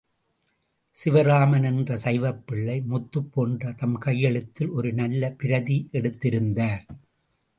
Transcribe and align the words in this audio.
சிவராமன் 0.95 1.63
என்ற 1.63 1.95
சைவப்பிள்ளை, 1.95 2.77
முத்துப் 2.85 3.29
போன்ற 3.31 3.71
தம் 3.71 3.97
கையெழுத்தில் 3.97 4.69
ஒரு 4.69 4.93
நல்ல 4.93 5.31
பிரதி 5.31 5.89
எடுத்திருந்தார். 5.91 6.83